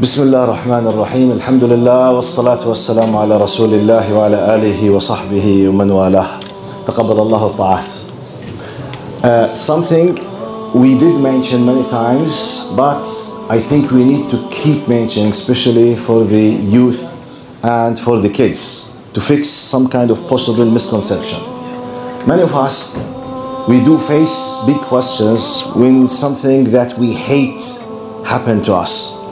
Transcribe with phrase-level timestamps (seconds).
[0.00, 5.90] بسم الله الرحمن الرحيم الحمد لله والصلاة والسلام على رسول الله وعلى آله وصحبه ومن
[5.90, 6.26] والاه
[6.86, 7.90] تقبل الله الطاعات
[9.24, 10.20] uh, Something
[10.74, 13.00] we did mention many times but
[13.48, 16.44] I think we need to keep mentioning especially for the
[16.76, 17.16] youth
[17.64, 21.40] and for the kids to fix some kind of possible misconception
[22.26, 22.92] Many of us
[23.66, 27.64] we do face big questions when something that we hate
[28.26, 29.24] happen to us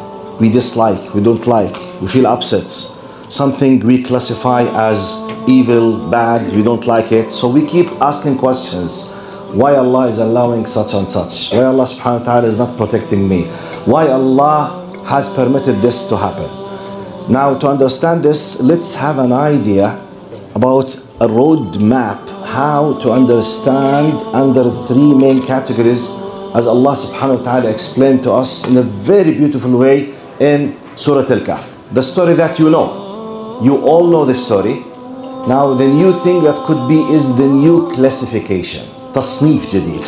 [0.45, 2.69] we dislike, we don't like, we feel upset.
[3.33, 7.31] Something we classify as evil, bad, we don't like it.
[7.31, 9.11] So we keep asking questions.
[9.55, 11.51] Why Allah is allowing such and such?
[11.53, 13.45] Why Allah subhanahu wa ta'ala is not protecting me?
[13.89, 16.51] Why Allah has permitted this to happen?
[17.33, 19.97] Now to understand this, let's have an idea
[20.55, 26.21] about a road map how to understand under three main categories
[26.53, 31.30] as Allah subhanahu wa ta'ala explained to us in a very beautiful way in Surah
[31.30, 31.94] Al-Kahf.
[31.94, 33.60] The story that you know.
[33.62, 34.84] You all know the story.
[35.48, 38.86] Now the new thing that could be is the new classification.
[39.14, 40.06] تصنيف جديد.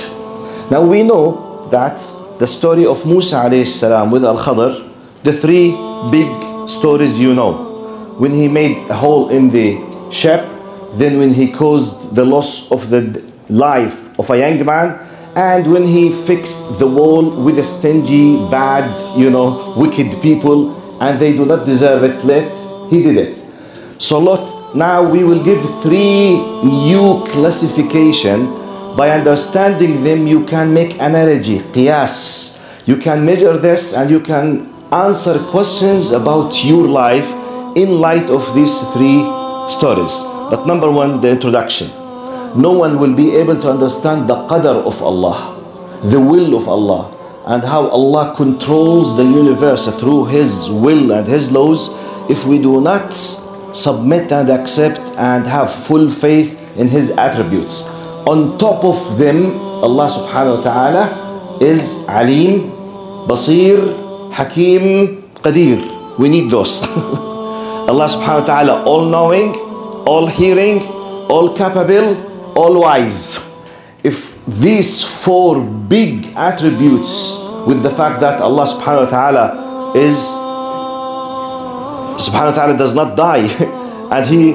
[0.71, 1.97] Now we know that
[2.39, 4.87] the story of Musa alayhi salam with Al-Khadr,
[5.23, 5.75] the three
[6.09, 6.29] big
[6.67, 8.15] stories you know.
[8.17, 9.79] When he made a hole in the
[10.11, 10.45] ship,
[10.93, 14.99] then when he caused the loss of the life of a young man,
[15.36, 21.20] and when he fixed the wall with a stingy, bad, you know, wicked people, and
[21.20, 22.56] they do not deserve it, let
[22.90, 23.36] he did it.
[23.98, 28.46] So Lot, now we will give three new classification.
[28.96, 32.86] By understanding them, you can make analogy, qiyas.
[32.86, 37.30] You can measure this and you can answer questions about your life
[37.76, 39.20] in light of these three
[39.68, 40.18] stories.
[40.48, 42.05] But number one, the introduction
[42.56, 45.56] no one will be able to understand the qadr of Allah,
[46.02, 47.12] the will of Allah,
[47.46, 51.94] and how Allah controls the universe through His will and His laws
[52.28, 57.88] if we do not submit and accept and have full faith in His attributes.
[58.26, 59.54] On top of them,
[59.84, 61.04] Allah subhanahu wa ta'ala
[61.60, 62.72] is Alim,
[63.28, 66.18] Basir, Hakim, Qadir.
[66.18, 66.82] We need those.
[67.86, 69.54] Allah subhanahu wa ta'ala all knowing,
[70.10, 70.82] all hearing,
[71.30, 73.54] all capable, wise.
[74.02, 79.44] If these four big attributes with the fact that Allah subhanahu wa ta'ala
[79.96, 80.16] is
[82.22, 83.44] subhanahu wa ta'ala does not die
[84.12, 84.54] and he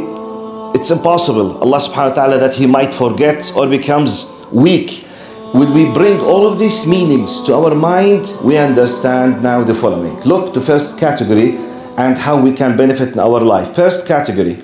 [0.73, 1.59] it's impossible.
[1.59, 5.03] Allah subhanahu wa ta'ala that he might forget or becomes weak.
[5.51, 8.31] When we bring all of these meanings to our mind?
[8.41, 10.15] We understand now the following.
[10.21, 11.57] Look to first category
[11.99, 13.75] and how we can benefit in our life.
[13.75, 14.63] First category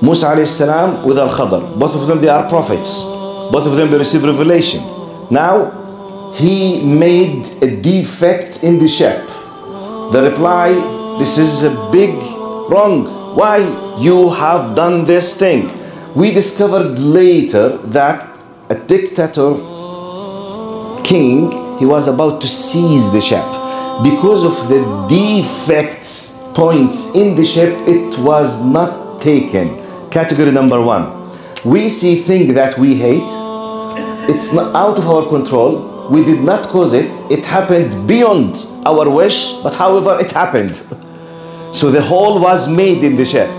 [0.00, 1.76] Musa alayhi with Al-Khadr.
[1.76, 3.04] Both of them, they are prophets.
[3.50, 4.80] Both of them, they receive revelation.
[5.28, 9.26] Now, he made a defect in the ship.
[10.12, 10.70] The reply,
[11.18, 12.14] this is a big
[12.70, 13.34] wrong.
[13.34, 13.58] Why
[13.98, 15.72] you have done this thing?
[16.14, 18.28] We discovered later that
[18.68, 19.54] a dictator
[21.02, 23.44] king, he was about to seize the ship.
[24.04, 31.32] Because of the defects points in the ship, it was not taken category number one.
[31.64, 33.28] We see things that we hate.
[34.30, 36.08] It's out of our control.
[36.10, 37.10] We did not cause it.
[37.30, 40.74] It happened beyond our wish but however it happened.
[41.74, 43.50] So the hole was made in the ship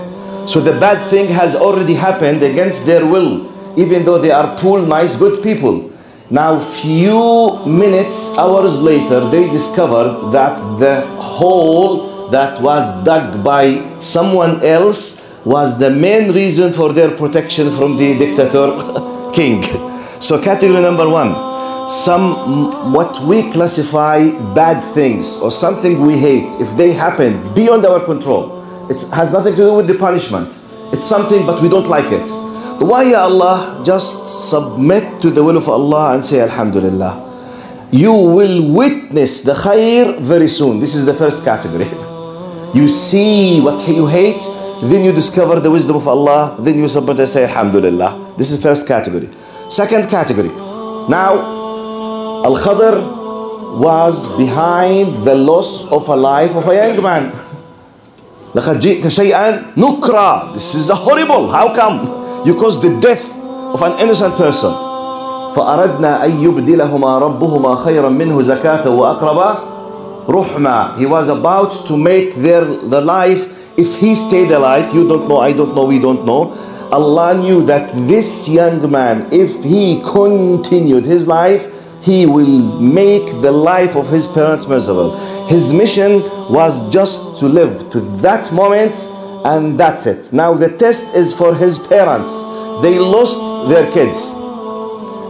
[0.46, 3.46] so the bad thing has already happened against their will
[3.78, 5.92] even though they are poor nice good people.
[6.28, 14.64] Now few minutes hours later they discovered that the hole that was dug by someone
[14.64, 19.62] else was the main reason for their protection from the dictator king.
[20.20, 26.76] So category number one, some what we classify bad things or something we hate, if
[26.76, 30.48] they happen beyond our control, it has nothing to do with the punishment.
[30.92, 32.28] It's something but we don't like it.
[32.80, 37.28] Why ya Allah just submit to the will of Allah and say Alhamdulillah.
[37.92, 40.80] You will witness the khair very soon.
[40.80, 41.88] This is the first category.
[42.72, 44.40] You see what you hate,
[44.83, 48.35] then you discover the wisdom of Allah, then you submit and say Alhamdulillah.
[48.37, 49.29] This is first category.
[49.69, 50.49] Second category.
[51.09, 57.31] Now, Al-Khadr was behind the loss of a life of a young man.
[58.55, 60.53] لقد جئت شيئا نكرا.
[60.53, 61.49] This is horrible.
[61.49, 62.45] How come?
[62.45, 63.37] You caused the death
[63.73, 64.71] of an innocent person.
[65.55, 69.57] فأردنا أن يبدلهما ربهما خيرا منه زكاة وأقرب
[70.29, 70.97] رحمة.
[70.97, 73.49] He was about to make their the life
[73.79, 76.51] if he stayed alive, you don't know, I don't know, we don't know.
[76.91, 81.67] Allah knew that this young man, if he continued his life,
[82.01, 85.17] he will make the life of his parents miserable.
[85.47, 86.21] His mission
[86.51, 89.09] was just to live to that moment
[89.43, 90.31] and that's it.
[90.31, 92.41] Now the test is for his parents.
[92.81, 94.33] They lost their kids.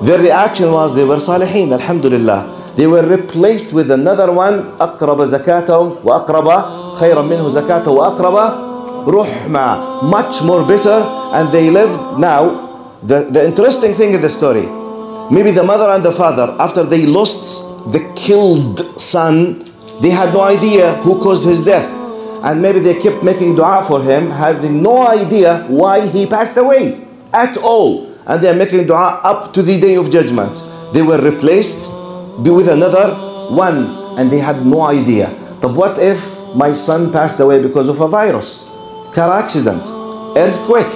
[0.06, 2.74] Their reaction was they were salihin, alhamdulillah.
[2.76, 5.70] They were replaced with another one أقرب زكاة
[6.04, 8.38] وأقرب خيرا منه زكاة وأقرب
[9.08, 11.04] رحمة much more better
[11.34, 12.44] and they lived now
[13.04, 14.66] the, the interesting thing in the story
[15.30, 19.64] maybe the mother and the father after they lost the killed son
[20.02, 21.90] they had no idea who caused his death
[22.44, 27.06] and maybe they kept making dua for him having no idea why he passed away
[27.34, 30.64] at all and they are making dua up to the day of judgment
[30.94, 31.92] they were replaced
[32.38, 33.14] with another
[33.50, 35.28] one and they had no idea
[35.62, 38.65] but what if my son passed away because of a virus.
[39.13, 39.83] Car accident.
[40.37, 40.93] Earthquake.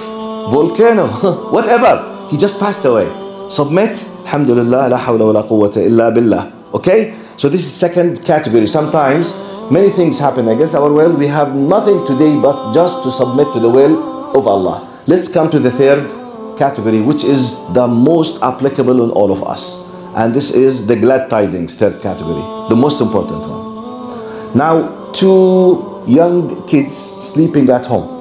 [0.51, 1.07] Volcano.
[1.51, 2.27] Whatever.
[2.29, 3.05] He just passed away.
[3.49, 3.91] Submit.
[4.25, 6.51] Alhamdulillah la hawla wa la quwwata illa billah.
[6.73, 7.15] Okay?
[7.37, 8.67] So this is second category.
[8.67, 9.35] Sometimes
[9.71, 11.15] many things happen against our will.
[11.15, 14.87] We have nothing today but just to submit to the will of allah.
[15.07, 16.09] Let's come to the third
[16.57, 19.93] category which is the most applicable on all of us.
[20.15, 24.57] And this is the glad tidings third category the most important one.
[24.57, 28.11] Now two young kids sleeping at home.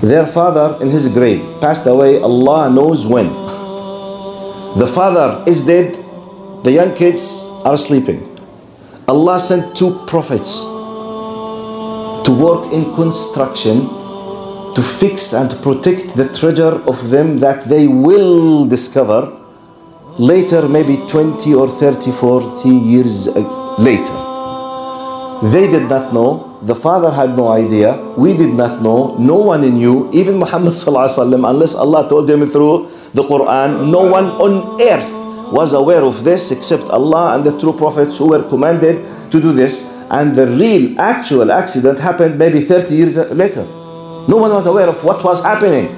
[0.00, 2.20] Their father in his grave passed away.
[2.20, 3.28] Allah knows when.
[4.78, 5.94] The father is dead.
[6.64, 8.20] The young kids are sleeping.
[9.08, 10.60] Allah sent two prophets
[12.26, 13.80] to work in construction
[14.74, 19.32] to fix and protect the treasure of them that they will discover
[20.18, 23.28] later maybe 20 or 30 40 years
[23.78, 24.25] later
[25.42, 26.58] they did not know.
[26.62, 27.96] The father had no idea.
[28.16, 29.16] We did not know.
[29.18, 30.10] No one knew.
[30.12, 35.12] Even muhammad unless allah told him through the quran no one on earth
[35.52, 39.52] was aware of this except allah and the true prophets who were commanded to do
[39.52, 39.92] this.
[40.10, 43.64] And the real actual accident happened maybe 30 years later.
[44.28, 45.88] No one was aware of what was happening.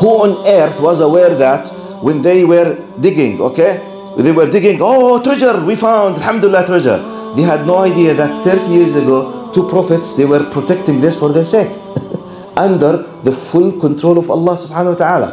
[0.00, 1.66] Who on earth was aware that
[2.02, 3.80] when they were digging okay?
[4.18, 8.69] They were digging oh treasure we found alhamdulillah treasure they had no idea that 30
[8.69, 11.71] years ago two prophets they were protecting this for their sake
[12.57, 15.29] under the full control of Allah subhanahu wa ta'ala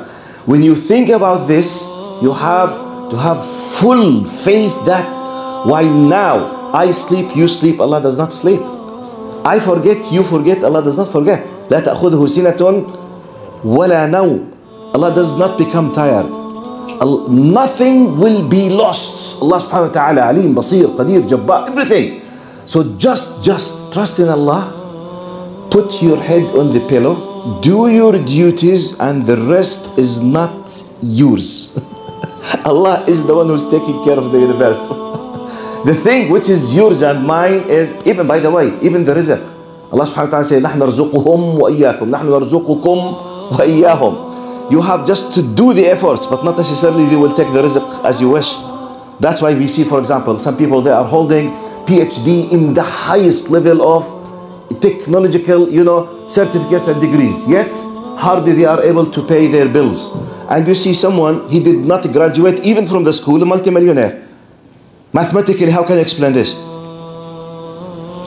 [0.46, 1.90] when you think about this
[2.22, 2.70] you have
[3.10, 3.44] to have
[3.80, 5.06] full faith that
[5.66, 8.60] while now I sleep you sleep Allah does not sleep
[9.44, 12.86] I forget you forget Allah does not forget لا تأخذه سنة
[13.64, 14.40] ولا نوم
[14.94, 16.39] Allah does not become tired
[17.28, 22.22] nothing will be lost Allah subhanahu wa ta'ala alim, basir, qadir, jabbar, everything
[22.64, 24.72] so just just trust in Allah
[25.70, 30.56] put your head on the pillow do your duties and the rest is not
[31.02, 31.76] yours
[32.64, 34.88] Allah is the one who's taking care of the universe
[35.84, 39.38] the thing which is yours and mine is even by the way even the rizq
[39.92, 42.98] Allah subhanahu wa ta'ala says نحن نرزقهم وإياكم نحن نرزقكم
[43.58, 44.12] وإياهم
[44.71, 48.05] you have just to do the efforts but not necessarily they will take the rizq
[48.05, 48.49] as you wish.
[49.19, 51.51] That's why we see for example some people they are holding
[51.85, 54.07] PhD in the highest level of
[54.81, 57.49] technological you know certificates and degrees.
[57.49, 57.71] Yet
[58.17, 60.15] hardly they are able to pay their bills.
[60.49, 64.25] And you see someone he did not graduate even from the school a multimillionaire.
[65.11, 66.55] Mathematically how can you explain this?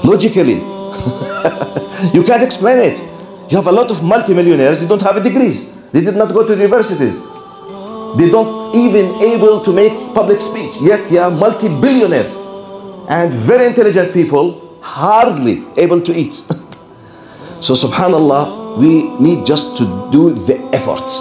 [0.04, 0.60] Logically.
[2.12, 3.00] You can't explain it.
[3.50, 6.55] You have a lot of multimillionaires who don't have degrees they did not go to
[6.55, 7.19] the universities.
[8.17, 10.73] They don't even able to make public speech.
[10.81, 12.35] Yet they are multi-billionaires
[13.09, 16.33] and very intelligent people hardly able to eat.
[17.59, 21.19] so subhanallah, we need just to do the efforts.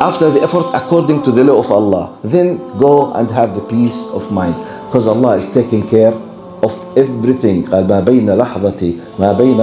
[0.00, 4.10] After the effort according to the law of Allah, then go and have the peace
[4.14, 4.54] of mind.
[4.86, 6.14] Because Allah is taking care
[6.62, 7.66] of everything.
[7.66, 9.58] قال ما بين لحظة ما بين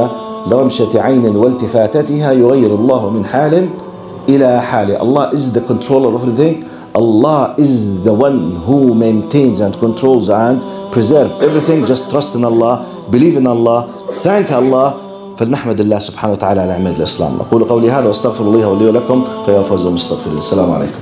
[0.49, 3.69] ضرمشة عين والتفاتتها يغير الله من حال
[4.30, 6.56] إلى حاله الله از ذا كنترولر اوف everything.
[6.96, 10.60] الله از ذا وان هو مينتينز اند كنترولز اند
[10.92, 11.88] بريزيرف everything.
[11.88, 12.80] جاست تراست ان الله
[13.12, 13.84] بليف ان الله
[14.22, 14.94] ثانك الله
[15.38, 17.32] فلنحمد الله سبحانه وتعالى على عماد الإسلام.
[17.40, 20.38] أقول قولي هذا وأستغفر الله لي ولكم فيا فوز المستغفرين.
[20.38, 20.98] السلام عليكم.